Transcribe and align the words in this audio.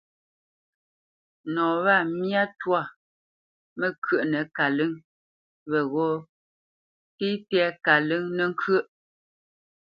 Nɔ̂ 1.53 1.69
wâ 1.85 1.95
myâ 2.17 2.43
ntwá 2.51 2.81
məkyə́ʼnə 3.79 4.39
kalə́ŋ 4.55 4.91
weghó 5.69 6.09
nté 7.13 7.27
tɛ́ 7.49 7.67
kalə́ŋ 7.85 8.23
nə́ 8.37 8.47
ŋkyə́ʼ, 8.53 8.85